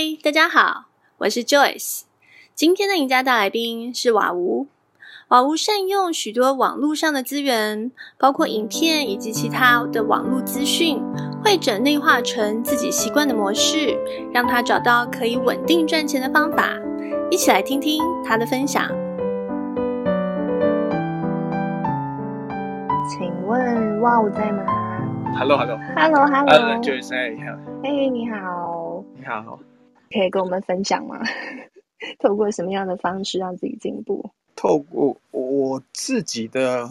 [0.00, 0.86] 嗨，大家好，
[1.18, 2.04] 我是 Joyce。
[2.54, 4.66] 今天的赢家大来宾是瓦吴。
[5.28, 11.02] 瓦吴善用许多网络上的资源，包括影片以及其他的网络资讯，
[11.44, 13.94] 会整内化成自己习惯的模式，
[14.32, 16.70] 让他找到可以稳定赚钱的方法。
[17.30, 18.88] 一起来听听他的分享。
[23.06, 24.64] 请问瓦吴在吗
[25.38, 27.52] ？Hello，Hello，Hello，Hello，Joyce，你好。
[27.84, 29.04] 哎，你好。
[29.18, 29.60] 你好。
[30.10, 31.20] 可以跟我们分享吗？
[32.18, 34.30] 透过什么样的方式让自己进步？
[34.56, 36.88] 透过我自己的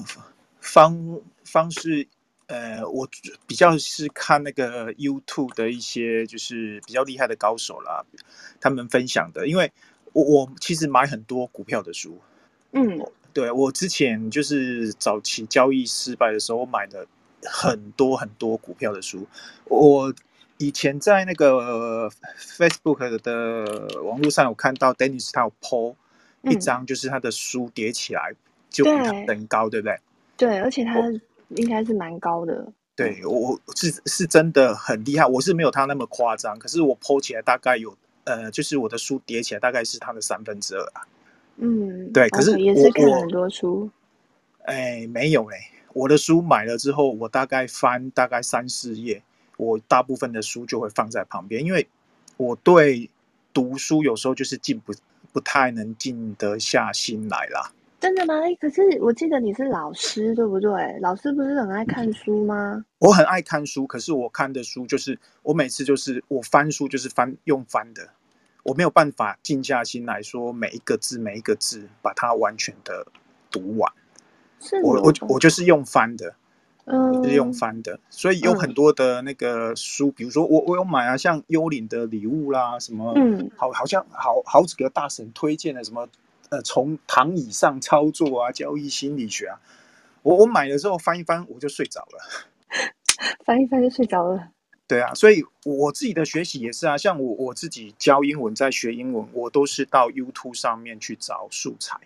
[0.60, 2.08] 方方式，
[2.48, 3.08] 呃，我
[3.46, 8.06] 比较是看那个 YouTube 的一些就是比较厉害的高手啦，
[8.62, 9.48] 他们分享的。
[9.48, 9.72] 因为
[10.14, 12.18] 我我其实买很多股票的书，
[12.72, 13.00] 嗯，
[13.34, 17.06] 对，我之前就是早期交易失败的时候，我买了
[17.44, 19.28] 很多很多股票的书。
[19.66, 20.14] 我
[20.60, 25.96] 以前在那个 Facebook 的网络上有看到 Dennis 他有 po。
[26.44, 28.34] 一张就是他的书叠起来
[28.70, 30.00] 就比他更高，对，不对？
[30.38, 30.98] 对，而且他
[31.50, 32.66] 应该是蛮高的。
[32.96, 37.94] 对，我是是真的很厉害，我是没有他那么夸张，可是我 po 起来大概有
[38.24, 41.04] 呃，就是我的书叠起来大概是他的三分之二啊。
[41.58, 43.90] 嗯，对，可是我也是看很多书。
[44.62, 45.58] 哎，没有嘞，
[45.92, 49.22] 我的书买了之后，我大概翻大概三四页，
[49.60, 51.88] 我大部分的书就会放在旁边，因为
[52.38, 53.12] 我对
[53.54, 54.94] 读书有时候就是静不。
[55.32, 57.72] 不太能静得下心来啦。
[58.00, 58.34] 真的吗？
[58.60, 60.98] 可是我记得你是老师，对不对？
[61.02, 62.84] 老师不是很爱看书吗？
[62.98, 68.10] 我很爱看书，可是我看的书就是我每次就是我翻书就是翻用翻的，
[68.64, 73.06] 我没有办法静下心来说每一个字每一个字把它完全的
[73.52, 73.94] 读完。
[74.60, 76.34] 是我我我就是用翻的。
[76.92, 86.08] 嗯，是用翻的，所以有很多的那个书，嗯、比如说我我有买啊，像《幽灵的礼物》啦，什么，嗯，好，好像好好几个大神推荐的什么，
[86.50, 89.60] 呃，从躺椅上操作啊，交易心理学啊，
[90.24, 92.20] 我我买了之后翻一翻，我就睡着了，
[93.46, 94.50] 翻一翻就睡着了。
[94.88, 102.00] 对啊，所以我自己的学习也是啊，像我我自己教英文，在学英文，我都是到 YouTube 上面去找素材，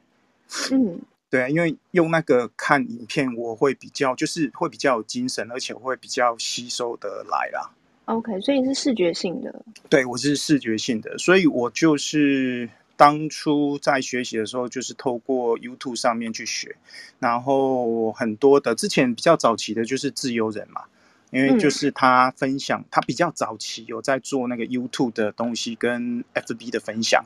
[0.73, 0.99] 嗯。
[1.33, 7.71] 对啊，因为用那个看影片，我会比较就是会比较有精神，而且会比较吸收得来啦。
[8.05, 9.65] OK，所以是视觉性的。
[9.89, 16.75] 对，我是视觉性的，所以我就是当初在学习的时候，就是透过 YouTube 上面去学，
[17.17, 20.83] 然后很多的之前比较早期的就是自由人嘛，
[21.31, 27.25] 因为就是他分享，嗯、他比较早期有在做那个 YouTube 的东西跟 FB 的分享，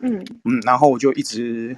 [0.00, 1.76] 嗯嗯，然后我就一直。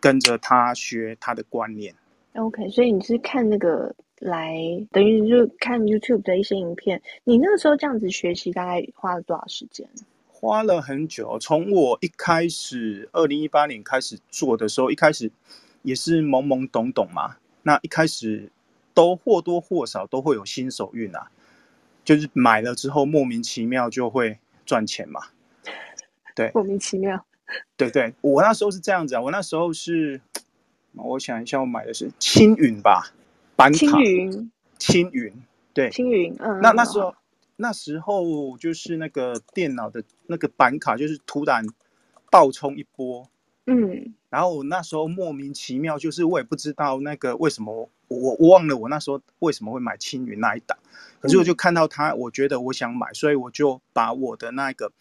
[0.00, 1.94] 跟着他学他的观念
[2.34, 4.56] ，OK，所以你是看那个来，
[4.92, 7.02] 等于就看 YouTube 的一些影片。
[7.24, 9.88] 你那个时候这样子学习，大概花了多少时间？
[10.28, 15.30] 花了很久，从我一开始二零一八年开始做的时候，一开始
[15.82, 17.36] 也是懵懵懂懂嘛。
[17.62, 18.50] 那一开始
[18.94, 21.30] 都或多或少都会有新手运啊，
[22.04, 25.20] 就是买了之后莫名其妙就会赚钱嘛。
[26.36, 27.24] 对， 莫名其妙。
[27.78, 30.20] 对对，我那时候是这样子啊，我那时候是，
[30.92, 33.12] 我想一下，我买的是青云吧，
[33.56, 33.78] 板卡。
[33.78, 35.32] 青云，青云，
[35.72, 36.60] 对，青云，嗯。
[36.60, 37.14] 那那时候，
[37.56, 41.64] 那时候就是那个电脑的那个板卡，就是突然
[42.30, 43.26] 爆冲一波，
[43.66, 44.14] 嗯。
[44.28, 50.76] 然后我那时候莫名其妙，就是我也不知道那个为什么，我我忘了我那时候为什么会买青云那一档，
[51.18, 54.92] 可是我就看到它，我觉得我想买，所以我就把我的那个。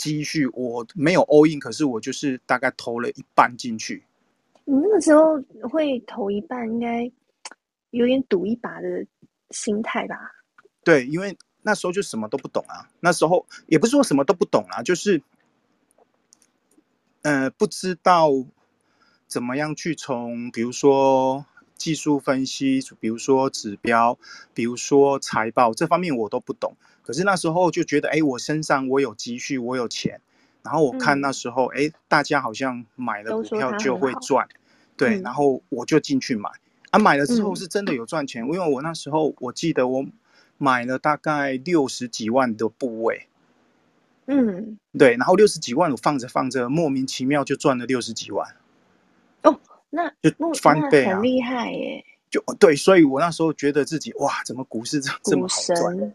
[0.00, 4.02] 积蓄我没有 all in，可是我就是大概投了一半进去。
[4.64, 5.38] 你那个时候
[5.68, 7.12] 会投一半，应该
[7.90, 9.04] 有点赌一把的
[9.50, 10.16] 心态吧？
[10.82, 12.88] 对，因为那时候就什么都不懂啊。
[13.00, 15.22] 那时候也不是说什么都不懂啊，就是
[17.20, 18.30] 呃不知道
[19.26, 21.44] 怎么样去从，比如说
[21.76, 24.18] 技术分析，比如说指标，
[24.54, 26.74] 比如说财报这方面我都不懂。
[27.02, 30.20] 可是那时候就觉得，哎，我身上我有积蓄，我有钱，
[30.62, 34.46] 然后我看那时候，哎、嗯，大家好像买了股票就会赚，
[34.96, 36.50] 对、嗯，然后我就进去买，
[36.90, 40.06] 啊，买了之后是真的有赚钱，嗯、因为我那时候我记得我
[40.58, 43.26] 买了大概六十几万的部位，
[44.26, 48.54] 嗯，对，然后六十几万我放着放着，莫名其妙就赚了六十几万，
[49.42, 49.58] 哦，
[49.88, 50.30] 那就
[50.60, 56.14] 翻倍啊，很厉害耶，就对，所以我那时候觉得自己哇，怎么股市这这么好赚？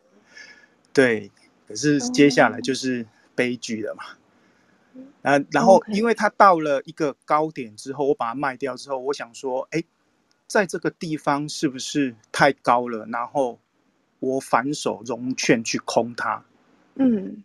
[0.96, 1.30] 对，
[1.68, 3.06] 可是接下来就是
[3.36, 4.04] 悲剧了嘛。
[5.24, 9.84] 啊，然后因为它到了一个高点之后，我把它卖掉之后，我想说，哎，
[10.48, 13.06] 在这个地方是不是太高了？
[13.08, 13.60] 然后
[14.20, 16.46] 我反手融券去空它。
[16.96, 17.44] 嗯，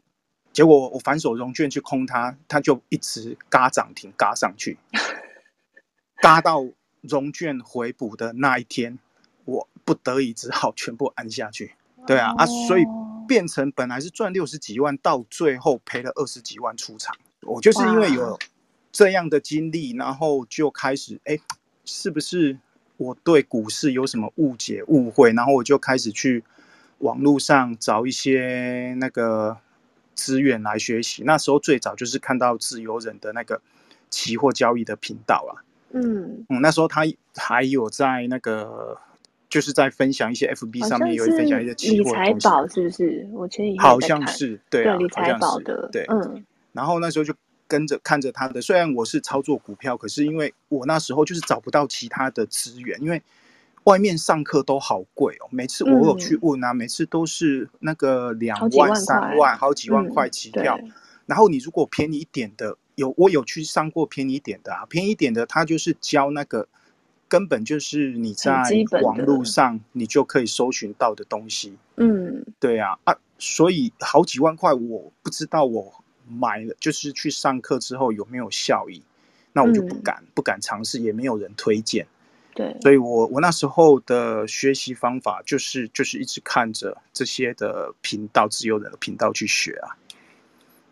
[0.53, 4.79] 结果我反手融券去空它，它就一直嘎涨停，嘎上去，
[6.23, 6.65] 嘎到
[7.01, 8.99] 融券回补的那一天，
[9.45, 11.75] 我不得已只好全部按下去。
[12.07, 12.85] 对啊，啊，所以
[13.31, 17.15] 变成本来是赚六十几万，到最后赔了二十几万出场。
[17.43, 18.37] 我就是因为有
[18.91, 21.39] 这样的经历，然后就开始，哎，
[21.85, 22.59] 是不是
[22.97, 25.33] 我对股市有什么误解误会？
[25.33, 26.43] 然后我就开始去
[26.99, 29.57] 网络上找一些那个
[30.17, 31.23] 资源来学习。
[31.25, 33.63] 那时候最早就是看到自由人的那个
[34.11, 35.63] 期货交易的频道啊，
[35.93, 37.03] 嗯嗯，那时候他
[37.37, 38.99] 还有在那个。
[39.51, 43.29] 就是在分享一些 FB 上面有分享一些期货的理财宝，是不是？
[43.33, 46.45] 我前几天好像是对啊，对理财宝的对，嗯。
[46.73, 47.35] 然后那时候就
[47.67, 53.21] 跟着看着他的，虽然我是操作股票，可是因为我那时候就是找不到其他的资源，因为
[53.83, 55.49] 外面上课都好贵哦。
[55.51, 60.79] 每次我有去问啊，嗯、每次都是那个两万、三万、好几万块起跳。
[60.81, 60.93] 嗯、
[61.27, 66.69] 然后你如果便宜一点的，有我有去上过便宜一点的啊，便宜一点的他就是教那个。
[67.31, 68.53] 根本就是你在
[69.03, 71.73] 网络上，你就可以搜寻到的东西。
[71.97, 75.95] 嗯，对啊，啊，所以好几万块，我不知道我
[76.29, 79.01] 买了，就是去上课之后有没有效益，
[79.53, 82.05] 那我就不敢、嗯、不敢尝试，也没有人推荐。
[82.53, 89.95] 对，所以我我那时候的学习方法就是就是一直看着这些的频道，自由人的频道去学啊。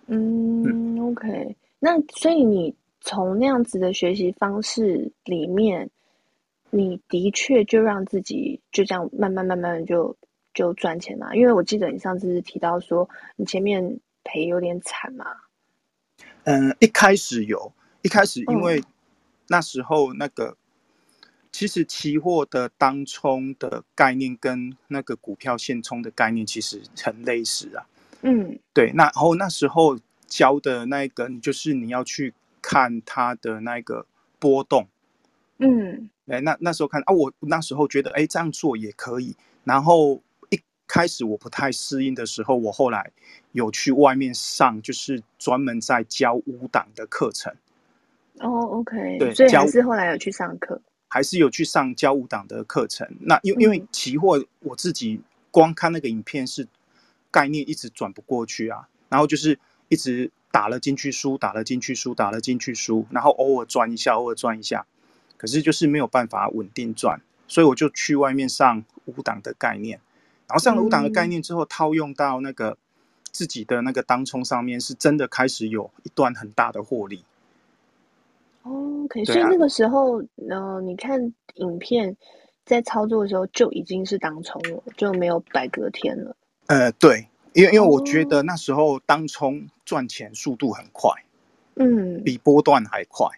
[0.07, 5.91] 嗯，嗯，OK，那所以你从那样子的学习方式里面。
[6.71, 10.17] 你的确就让自己就这样慢慢慢慢就
[10.53, 11.35] 就赚钱嘛？
[11.35, 15.25] 因为我记得你上次是提到说你前面赔有点惨嘛。
[16.45, 17.73] 嗯，一开始有，
[18.03, 18.83] 一开始因为
[19.47, 20.57] 那时候那个、嗯、
[21.53, 27.87] 其实期货的当冲的概念跟那个股票现冲的概念其实很类似啊。
[28.23, 34.07] 嗯，对，那然后那时候教的那个就是你要去看它的那个
[34.39, 34.87] 波动。
[35.59, 36.11] 嗯。
[36.27, 39.35] 哎，那那时候看啊，我那时候觉得，哎，这样做也可以。
[39.65, 43.11] 然后一开始我不太适应的时候，我后来
[43.53, 47.55] 有去外面上，就是专门在教舞蹈的课程。
[48.41, 53.09] 哦，OK，对，所以还是后来有去上课，还是有去上教五档的课程。
[53.21, 56.69] 那因因为期货，我自己光看那个影片是
[57.31, 59.59] 概念一直转不过去啊，然后就是
[59.89, 64.87] 一直打了进去输，打了进去输，打了进去输，然后偶尔转一下，偶尔转一下。
[65.39, 70.01] 可是就是没有办法稳定赚，所以我就去外面上五档的概念，
[70.47, 72.77] 然后上了五档的概念之后，套用到那个
[73.31, 77.25] 自己的那个当冲上面，是真的开始有一段很大的获利。
[78.65, 82.17] OK，所以那个时候，呃，你看影片
[82.67, 86.37] 在操作的时候就已经是当冲了，就没有摆隔天了。
[86.67, 91.11] 呃，对，因为因为我觉得那时候当冲赚钱速度很快，
[91.77, 93.29] 嗯，比波段还快。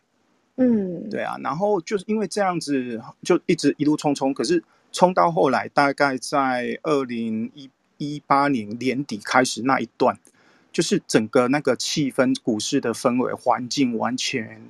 [0.62, 4.62] 嗯，对啊，然后就是因为这样子，就一直一路冲冲，可是
[4.92, 10.18] 冲到后来，大概在二零一一八年年底开始那一段，
[10.70, 14.60] 就是整个那个气氛、股市的氛围、环境完全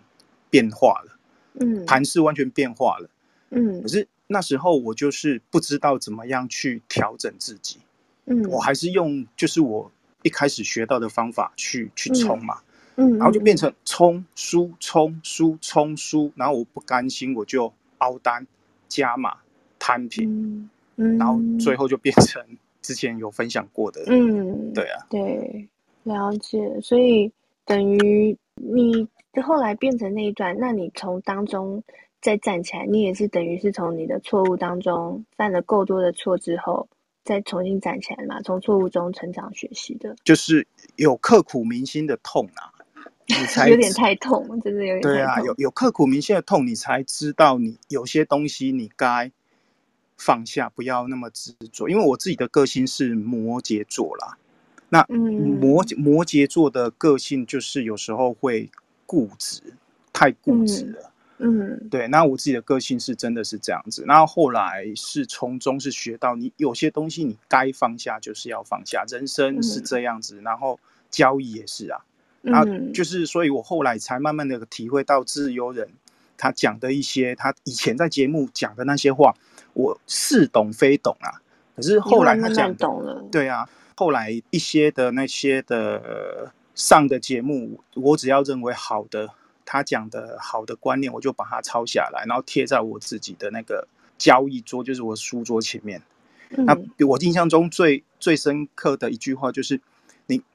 [0.49, 1.19] 变化了，
[1.55, 3.11] 嗯，盘势完全变化了，
[3.51, 7.79] 嗯，可是那时候我就是不知道怎么样去调整自己，
[8.27, 9.91] 嗯，我还是用就是我
[10.23, 12.61] 一开始学到的方法去去冲嘛。
[12.61, 12.65] 嗯
[13.01, 18.47] 嗯，然后就变成冲输冲输冲输，然后我不甘心，我就凹单
[18.89, 19.39] 加码
[19.79, 22.45] 摊平，嗯，然后最后就变成
[22.83, 25.67] 之前有分享过的，嗯，对啊，对，
[26.03, 27.33] 了解，所以
[27.65, 29.09] 等于你
[29.43, 31.83] 后来变成那一段，那你从当中
[32.21, 36.87] 再站起来，你也是等于是从你的错误当中犯了够多的错之后，
[37.25, 40.67] 再重新站起来嘛，从错误中成长学习的，就是
[40.97, 42.77] 有刻骨铭心的痛啊。
[43.39, 45.13] 你才有点太痛，真的有点痛。
[45.13, 49.31] 对啊，有有刻骨铭心的痛，你才知道你有些东西你该
[50.17, 51.89] 放下，不要那么执着。
[51.89, 54.37] 因为我自己的个性是摩羯座啦，
[54.89, 58.71] 那摩摩羯座的个性就是有时候会
[59.07, 59.63] 固执，
[60.13, 61.13] 太固执了。
[61.39, 62.07] 嗯，对。
[62.09, 64.05] 那我自己的个性是真的是这样子。
[64.07, 70.43] 那后后来是从中是学到，你有些东西你该放下就是要放下，人生是这样子。
[70.43, 70.79] 然后
[71.11, 72.05] 交易也是啊。
[72.45, 75.91] 啊，就是，所以我后来才慢慢的体会到自由人
[76.39, 79.35] 他讲的一些，他以前在节目讲的那些话，
[79.75, 81.43] 我似懂非懂啊。
[81.77, 89.29] 可是后来他讲懂了，对啊，后来一些的那些的上的节目，我只要认为好的，
[89.67, 96.01] 他讲的好的观念，我就把它抄下来，然后贴在我自己的那个交易桌，就是我书桌前面。
[96.49, 96.75] 那
[97.07, 99.79] 我印象中最最深刻的一句话就是。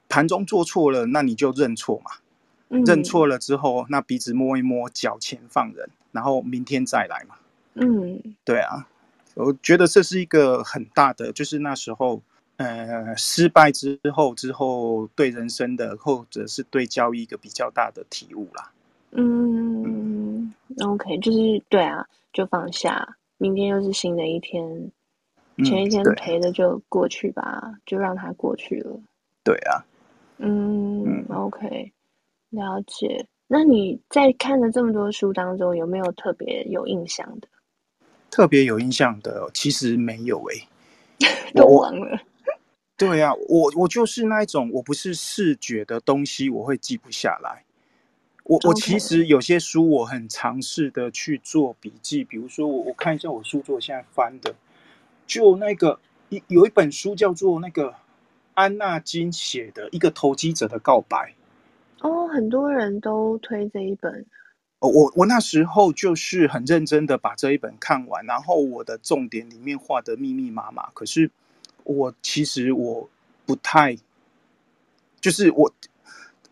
[0.06, 2.10] 你盘中做错了，那你就认错嘛。
[2.68, 7.36] 嗯、认错了之后，那鼻子摸一摸，脚前放人，然后明天再来嘛。
[7.74, 8.88] 嗯，对啊，
[9.34, 12.22] 我觉得这是一个很大的，就是那时候，
[12.56, 18.72] 呃，失败之后之后对人生的，或者是对交易一个比较大的体悟啦。
[19.12, 24.90] 嗯，嗯，OK，就是对啊，就放下，明天又是新的一天，
[25.64, 28.98] 前一天赔的就过去吧，嗯、就让它过去了。
[29.44, 29.84] 对啊，
[30.38, 31.92] 嗯，嗯，OK。
[32.50, 37.48] 了解，那你在看了这么多书当中，有没有特别有印象的？
[38.30, 40.68] 特别有印象的，其实没有诶、
[41.26, 42.20] 欸，都忘了。
[42.96, 47.64] 对啊，我我就是那一种，我不是视觉的东西，我会记不下来。
[48.44, 54.54] 我我其实有些书，我很尝试的去做笔记，比如说我我看一下我书桌现在翻的，
[55.26, 57.94] 就那个一有一本书叫做那个
[58.56, 61.34] 安纳金写的一个投机者的告白。
[62.00, 64.26] 哦，很多人都推这一本。
[64.80, 70.90] 哦，我我那时候就是很认真的把这一本看完，然后我的重点里面画的密密麻麻。
[70.92, 71.30] 可是
[71.84, 73.08] 我其实我
[73.46, 73.96] 不太，
[75.20, 75.72] 就是我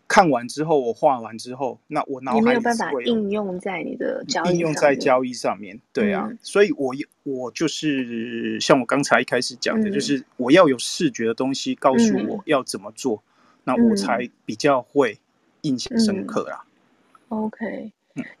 [0.07, 5.79] 看完之后，我画完之后，那我脑海里没有办法应用在你的交易上，应用在交易上面。
[5.91, 6.93] 对啊，嗯、所以我
[7.23, 15.19] 我就是像我刚才一开始讲的，嗯、就是我要有视觉的东西告诉我要怎么做，嗯、那我才比较会。
[15.65, 16.63] 印象深刻啦。
[17.29, 17.91] 嗯、OK，、嗯、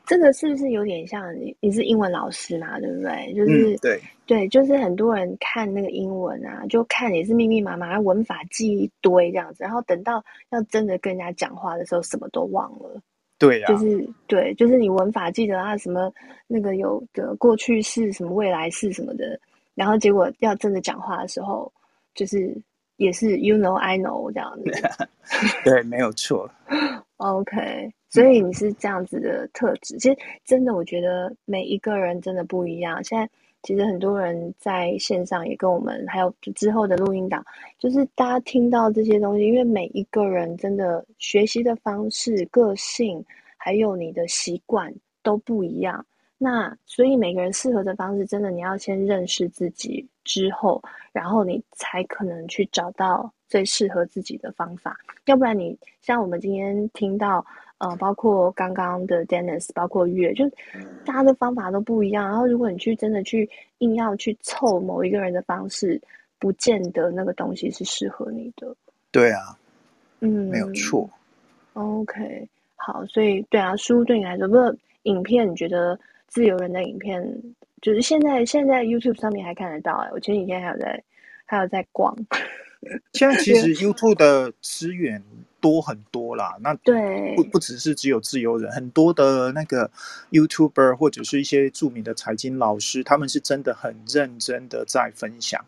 [0.05, 1.55] 这个是不是有点像你？
[1.59, 2.79] 你是英文老师嘛？
[2.79, 3.33] 对不对？
[3.33, 13.01] 就是、嗯、对对，就是很多人看那个英文啊，就看也是密密麻麻，文法记一堆这样子，然后等到要真的跟人家讲话的时候，什么都忘了。
[13.37, 16.09] 对呀、啊，就是对，就是你文法记得啊，什么
[16.47, 19.37] 那个有的过去式、什么未来式什么的，
[19.73, 21.69] 然后结果要真的讲话的时候，
[22.13, 22.55] 就是
[22.95, 24.71] 也是 you know I know 这样子。
[25.65, 26.49] 对，没有错。
[27.17, 29.97] OK，所以你是这样子的特质。
[29.97, 33.03] 其实真的，我觉得每一个人真的不一样。
[33.03, 33.29] 现在
[33.61, 37.43] 其实很多人在线上也跟我们，还有之后的录音档，
[37.77, 43.21] 就是大家听到这些东西，因为每一个人真的学习的方式、个性，
[43.57, 46.05] 还有你的习惯都不一样。
[46.37, 50.81] 那所以每个人适合的方式，真的你要先认识自己之后，
[51.11, 54.97] 然后你才可能去找到最适合自己的方法。
[55.25, 57.45] 要不然你像我们今天听到，
[57.77, 60.49] 呃，包括刚刚的 Dennis，包括月，就
[61.05, 62.25] 大家的方法都不一样。
[62.27, 63.49] 然后如果你去真的去
[63.79, 66.01] 硬要去凑某一个人的方式，
[66.39, 68.75] 不见得那个东西是适合你的。
[69.11, 69.57] 对啊，
[70.19, 71.09] 嗯，没有错。
[71.73, 75.97] OK，好，所以对啊，书对你来说，不过影片你觉得？
[76.27, 77.23] 自由人的影片，
[77.81, 81.01] 就是现在现在 YouTube 上面还看得到哎、欸，我前几天还有在
[81.45, 82.13] 还有在逛。
[83.13, 85.23] 现在其实 YouTube 的资源
[85.59, 89.89] 多很多啦，那对不不只是只有自由人，很多的那个
[90.31, 95.63] YouTuber 或者是一些著名的财经老师，他们是真的很认真的在分享。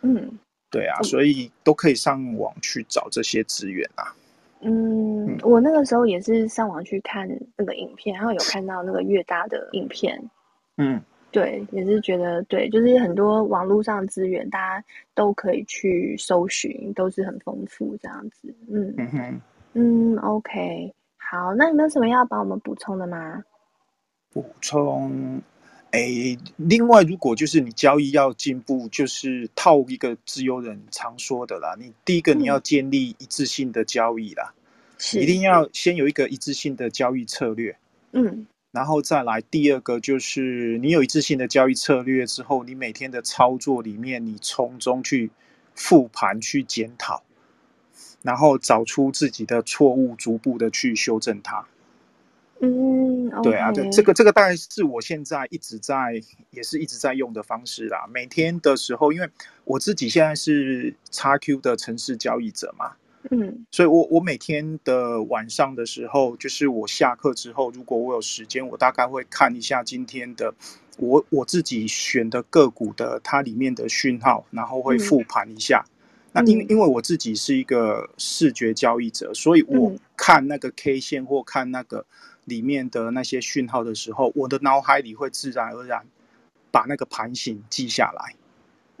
[0.00, 0.38] 嗯，
[0.70, 4.14] 对啊，所以都可以上网去找这些资源啊。
[4.62, 10.30] 嗯，我那个时候也是上网去看那个影片，然后有看到那个越大的影片。
[10.78, 14.84] 嗯，对，也是觉得对，就是很多网络上资源，大家
[15.14, 18.54] 都可以去搜寻，都是很丰富这样子。
[18.70, 19.40] 嗯嗯哼
[19.72, 23.42] 嗯，OK，好，那有没有什么要帮我们补充的吗？
[24.32, 25.40] 补充，
[25.90, 26.00] 哎，
[26.56, 34.52] 另外，如果就是你交易要进步，就是套一个自由人常说的啦，你第一个你要建立一致性的交易啦。
[34.56, 34.58] 嗯
[35.14, 37.76] 一定要先有一个一致性的交易策略，
[38.12, 45.30] 嗯，然后再来第二个就是你有一致性的交易策略之后，你每天的操作里面，你从中去
[45.74, 47.22] 复盘去检讨，
[48.22, 51.66] 然后找出自己的错误，逐步的去修正它。
[52.60, 58.06] 嗯，对啊，对这个这个大概是我现在一直在也是一直在用的方式啦。
[58.08, 59.28] 每天的时候，因为
[59.64, 62.92] 我自己现在是 XQ 的城市交易者嘛。
[63.30, 70.52] 嗯，所以我，我我每天的晚上的时候，就是我下课之后，如果我有时间，我大概会看一下今天的
[70.98, 75.84] 我我自己选的个股的它里面的讯号，然后会复盘一下。
[75.86, 75.92] 嗯、
[76.32, 82.04] 那因因为我自己是一个视觉交易者，所以我看那个 K 线或看那个
[82.44, 86.04] 里面的那些讯号的时候，我的脑海里会自然而然
[86.72, 88.34] 把那个盘形记下来。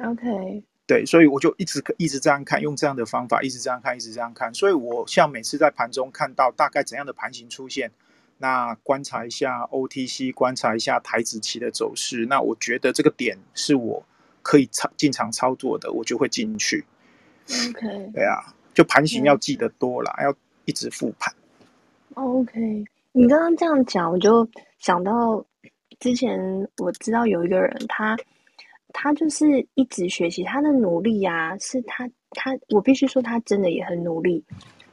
[0.08, 0.62] OK。
[0.86, 4.52] 对，所以我就一直一直这样看，用这样的方法一直这样看，一直这样看。
[4.52, 7.90] 所以我像每次在盘中看到大概怎样的盘型出现，
[8.38, 14.04] 那观察一下 OTC，观察一下台子期的走势，那我觉得这个点是我
[14.42, 16.84] 可以操进场操作的，我就会进去。
[17.68, 20.34] OK，对啊，就盘形要记得多啦，要
[20.64, 21.32] 一直复盘。
[22.14, 24.46] OK，你刚刚这样讲，我就
[24.78, 25.44] 想到
[26.00, 28.16] 之前我知道有一个人，他
[28.92, 34.44] 他就是一直学习，他的努力啊，是他他我必须说，他真的也很努力。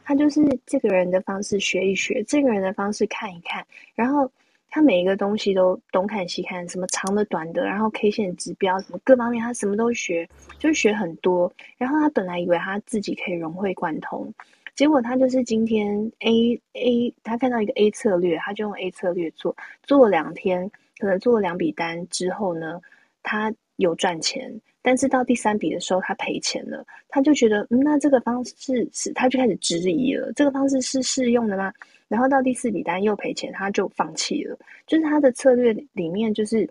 [0.04, 3.66] 他就是这个人的方式学一学，这个人的方式看一看，
[3.96, 4.32] 然后。
[4.72, 10.30] 他每一个东西都东看西看，什么长的短的，然后 K 线指标什么各方面，他什么都学，
[10.60, 11.52] 就学很多。
[11.76, 14.32] 然后他本来以为他自己可以融会贯通，
[14.76, 22.80] 结果他就是今天 A A，他看到一个 A 策略，他就用 A 策略做，做了两天，可能做了两笔单之后呢，
[23.24, 31.74] 他有赚钱，但是到第三笔的时候他赔钱了，他就觉得，嗯，那这个方式是，他就开始质疑了，这个方式是适用的吗？
[32.10, 34.58] 然后到第四笔单又赔钱，他就放弃了。
[34.86, 36.70] 就是他的策略里面，就是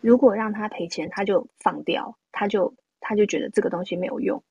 [0.00, 4.42] 如果让他赔钱，他就放掉，他就他就觉得这个东西没有用。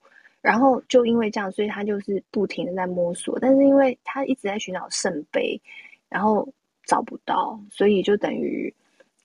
[0.41, 3.37] 然后就因为这样，所以他就是不停的在摸索。
[3.39, 5.59] 但是因为他一直在寻找圣杯，
[6.07, 6.47] 然后
[6.85, 8.73] 找不到，所以就等于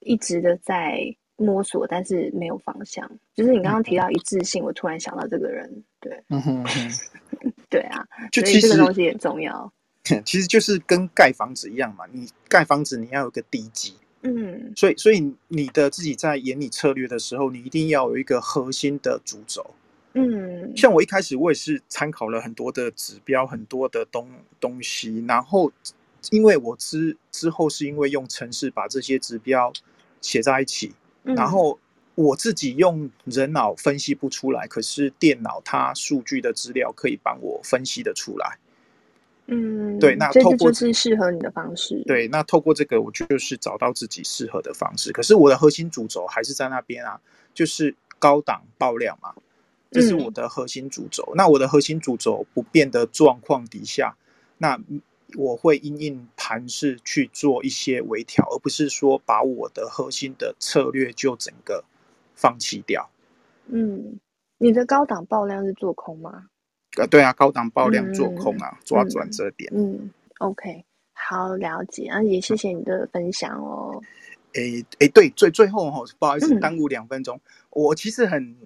[0.00, 3.10] 一直的在摸索，但是没有方向。
[3.34, 6.90] 就是你刚刚提到一致性，我突然想到这个人，对，嗯哼哼
[7.68, 9.72] 对啊，就其实这个东西也重要。
[10.24, 19.64] 其实就是跟盖房子一样嘛，你盖房子你要有个地基，嗯，所以所以你的自己在演你策略的时候，你一定要有一个核心的主轴，
[20.14, 25.70] 嗯，像我一开始我也是参考了很多的指标，很多的东东西，然后
[26.30, 29.72] 因为我之之后是因为用程式把这些指标
[30.20, 31.78] 写在一起，嗯，然后
[32.14, 38.58] 我自己用人脑分析不出来，可是电脑它数据的资料可以帮我分析的出来。
[39.46, 42.00] 嗯，对，那透过这是适合你的方式。
[42.06, 45.10] 对，那透过这个，我就是找到自己适合的方式。
[45.12, 47.20] 可是我的核心主轴还是在那边啊，
[47.52, 49.34] 就是高档爆量嘛，
[49.90, 51.24] 这是我的核心主轴。
[51.32, 54.14] 嗯、那我的核心主轴不变的状况底下，
[54.58, 54.78] 那
[55.36, 61.84] 我会因应盘势去做一些微调，而不是说把我的核心的策略就整个
[62.34, 63.08] 放弃掉。
[63.66, 64.18] 嗯，
[64.58, 66.46] 你的高档爆量是做空吗？
[66.98, 69.72] 呃，对啊，高档爆量做空啊，嗯、抓转折点。
[69.74, 74.02] 嗯，嗯，OK，好了解啊，也谢谢你的分享哦。
[74.54, 77.38] 诶诶，对，最最后哈，不好意思耽误两分钟。
[77.38, 78.56] 嗯、我其实很，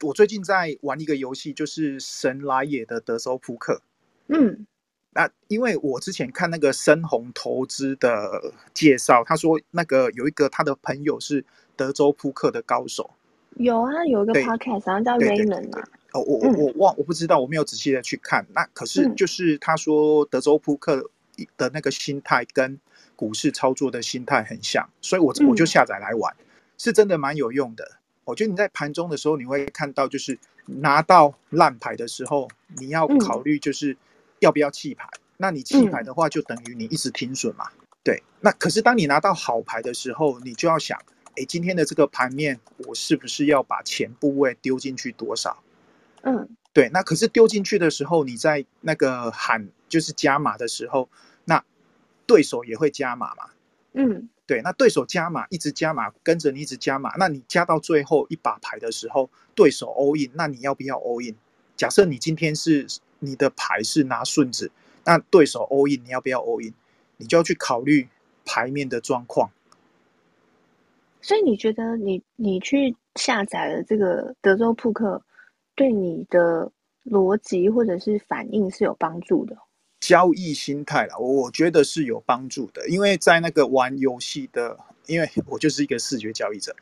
[0.00, 3.80] 我最近在玩一个游戏，就是神来也的德州扑克。
[4.26, 4.66] 嗯，
[5.14, 11.44] 那因为我之前看那个深红投资的介绍，他说那个有一个他的朋友是
[11.76, 13.10] 德州扑克的高手。
[13.56, 15.88] 有啊，有一个 podcast 好像叫 Raymond 啊。
[16.12, 18.46] 哦，我我我忘，我不知道，我没有仔细的去看。
[18.54, 21.10] 那可是就是他说德州扑克
[21.56, 22.78] 的那个心态跟
[23.16, 26.34] 股市操作的心态很像，所以我我就下载来玩，
[26.78, 27.92] 是真的蛮有用的。
[28.24, 33.96] 我觉得你在盘中的时候，你会看到就是拿到烂牌的时候，你要考虑就是
[34.42, 35.08] 要不要弃牌。
[35.38, 37.70] 那你弃牌的话，就等于你一直停损嘛。
[38.04, 38.22] 对。
[38.40, 40.98] 那可是当你拿到好牌的时候，你就要想，
[41.36, 45.62] 哎，今天的这个盘面，我是不是要把钱部位丢进去多少？
[46.22, 51.08] 嗯，对，那可是丢进去的时候，你在那个喊就是加码的时候，
[51.44, 51.64] 那
[52.26, 53.50] 对手也会加码嘛。
[53.94, 61.36] 嗯，对，那对手加码，一直加码，跟着你一直加码，那你加到最后一把牌的时候，对手 all in，那你要不要 all in？
[61.76, 62.86] 假设你今天是
[63.22, 64.70] 你的牌是拿顺子，
[65.04, 66.74] 那对手 all in，你要不要 all in？
[67.16, 68.08] 你就要去考虑
[68.44, 69.50] 牌面的状况。
[71.20, 75.22] 所以你觉得你你去下载了这个德州扑克？
[75.74, 76.70] 对你的
[77.06, 79.56] 逻辑或者是反应是有帮助的，
[80.00, 82.86] 交易心态啦，我觉得是有帮助的。
[82.88, 86.74] 因为在那个玩游戏的，因为我就是一个视觉交易者、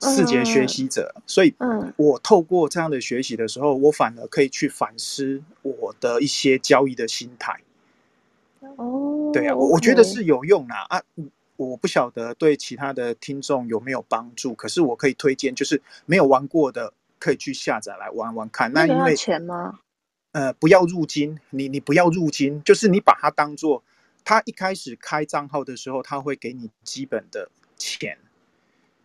[0.00, 7.60] 视觉学习者，嗯、所以，嗯，我透过这样的学习的时候，我反而可以去反思我的一些交易的心态。
[8.76, 11.02] 哦，对啊，我我觉得是有用啦啊，
[11.56, 16.92] 我不晓得对其他的听众有没有帮助，可是我可以推荐，就是没有玩过的。
[17.18, 18.70] 可以去下载来玩玩看。
[18.74, 19.80] 那因为钱吗？
[20.32, 23.82] 呃，不要入金，你你不要入金，就是你把它当做，
[24.22, 28.18] 他一开始开账号的时候，他会给你基本的钱，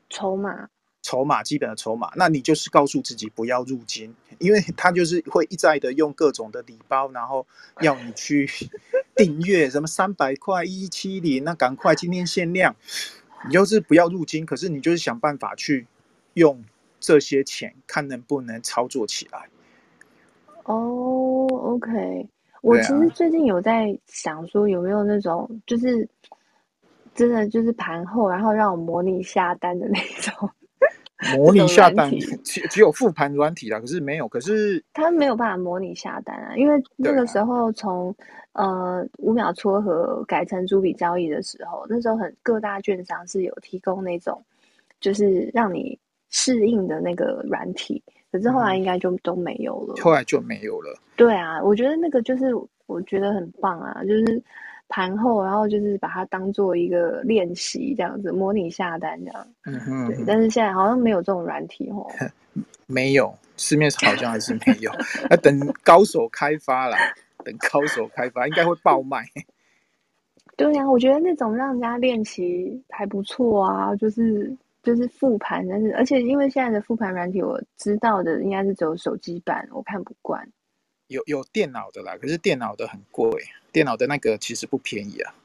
[0.10, 0.70] 筹码，
[1.02, 2.12] 筹码基本的筹码。
[2.16, 7.46] 那你就是告诉自己不要入金，因为他就是会一再的用各种的礼包，然后
[7.82, 8.50] 要你去
[9.16, 12.76] 订阅什么三百块一七零，那赶快今天限量，
[13.46, 15.88] 你就是不要入金，可是你就是想办法去
[16.34, 16.64] 用。
[17.04, 19.50] 这些钱看能不能操作起来。
[20.66, 22.30] 哦、oh，OK，
[22.62, 26.08] 我其实最近有在想说，有没有那种就是
[27.14, 30.50] 真的就是盘后，然后让我模拟下单的那种。
[31.38, 32.10] 模拟下单
[32.44, 38.10] 只只有复盘软体啦，可是没有，可是他没有办法模拟下单啊，因为那个时候从、
[38.54, 44.44] 啊、呃五秒撮合改成逐笔交易的时候，那时候很各大券商是有提供那种
[45.00, 45.96] 就是让你
[46.32, 51.00] 适应的那个软体，可是后来应该就都没有了，后来就没有了。
[51.16, 52.52] 对啊，我觉得那个就是
[52.88, 54.44] 我觉得很棒啊，就是。
[54.92, 59.48] 盘后，然后就是把它当做一个练习这样子，模拟下单这样。
[59.64, 60.24] 嗯哼，对。
[60.28, 62.06] 但是现在好像没有这种软体哦。
[62.86, 64.92] 没有，市面上好像还是没有。
[65.32, 66.98] 那等高手开发了，
[67.46, 69.24] 等高手开发应该会爆卖。
[70.58, 80.46] 对呀、啊，我觉得那种让人家练习还不错啊，就是就是复盘，但是而且因为现在的复盘软体，我知道的应该是只有手机版，我看不惯。
[81.12, 83.30] 有有电脑的啦，可是电脑的很贵，
[83.72, 85.36] 电脑的那个其实不便宜啊。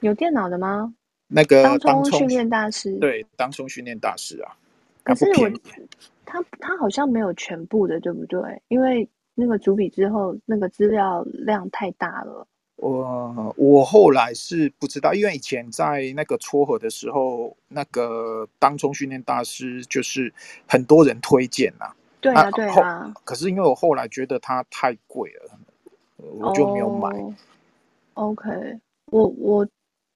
[0.00, 0.94] 有电脑的吗？
[1.28, 4.56] 那个当冲训练大师，对，当冲训练大师啊。
[5.02, 5.50] 可是我
[6.24, 8.40] 他他好像没有全部的，对不对？
[8.68, 12.46] 因为那个主笔之后，那个资料量太大了。
[12.76, 20.32] 我我后来是不知道，因为以前在那个撮合的时候，那个当冲训练大师就是
[20.66, 21.96] 很多人推荐呐、啊。
[22.26, 23.14] 对啊，对啊。
[23.24, 25.58] 可是因为我后来觉得它太贵了，
[26.16, 27.08] 我就没有买。
[28.14, 29.68] Oh, OK，我我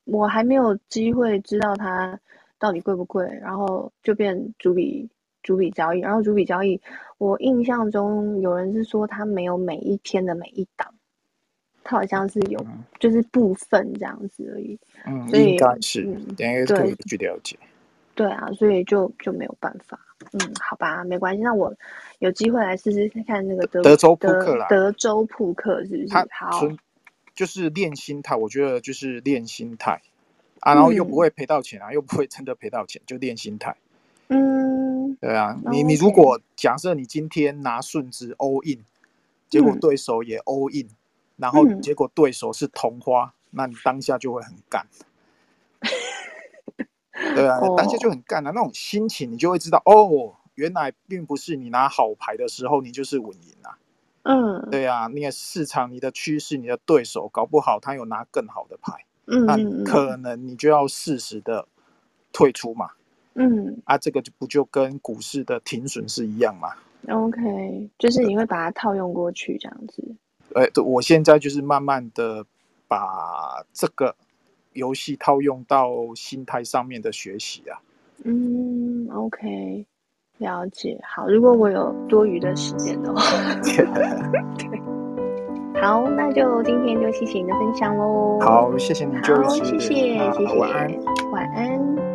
[0.04, 2.18] 我还没有机会知道它
[2.58, 5.08] 到底贵不贵，然后就变主笔
[5.42, 6.80] 主笔交易，然后主笔交易，
[7.18, 10.92] 我印象中有人是说它没有每一天的每一档，
[11.84, 14.78] 它好像是有、嗯、就是部分这样子而已。
[15.06, 17.58] 嗯，应该是，嗯、等一下可以去了解。
[18.20, 19.98] 对啊，所以就就没有办法。
[20.32, 21.40] 嗯，好吧，没关系。
[21.42, 21.74] 那我
[22.18, 24.66] 有机会来试试看那个德德州扑克啦。
[24.68, 26.14] 德州扑克是不是？
[26.30, 26.68] 好，
[27.34, 28.36] 就是练心态。
[28.36, 30.02] 我觉得就是练心态
[30.58, 33.74] 啊，然后又不会赔到钱啊，嗯、又不会真的赔到钱，就练心态。
[34.28, 38.84] 嗯，对啊，你你如果假设你今天拿顺子 all in，
[39.48, 40.96] 结果对手也 all in，、嗯、
[41.38, 44.86] 然后结果对手是同花，那你当下就会很干。
[47.34, 53.76] 对啊，当下就很干啊，那种心情你就会知道哦，原来并不是你拿好牌的时候你就是稳赢啊。
[54.22, 58.92] 嗯，对啊，那个市场、你的趋势、你的对手，搞不好他有拿更好的牌，
[59.26, 61.66] 嗯，那可能你就要适时的
[62.32, 62.90] 退出嘛。
[63.34, 66.70] 嗯，啊，这个就不就跟股市的停损是一样嘛
[67.08, 70.16] ？OK，就是你会把它套用过去这样子。
[70.54, 72.44] 呃，我现在就是慢慢的
[72.88, 74.16] 把这个。
[74.72, 77.78] 游戏套用到心态上面的学习啊，
[78.24, 79.84] 嗯，OK，
[80.38, 80.98] 了解。
[81.02, 83.20] 好，如果我有多余的时间的话，
[83.62, 83.84] 对，
[85.80, 88.38] 好，那就今天就谢谢你的分享喽。
[88.40, 90.18] 好，谢谢你，就好，谢谢，谢谢，
[90.58, 90.90] 晚安，
[91.32, 92.09] 晚安。